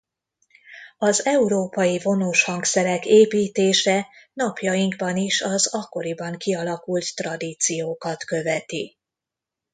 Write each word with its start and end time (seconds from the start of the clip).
Az 0.97 1.25
európai 1.25 1.99
vonós 1.99 2.43
hangszerek 2.43 3.05
építése 3.05 4.07
napjainkban 4.33 5.17
is 5.17 5.41
az 5.41 5.67
akkoriban 5.73 6.37
kialakult 6.37 7.15
tradíciókat 7.15 8.23
követi. 8.23 8.97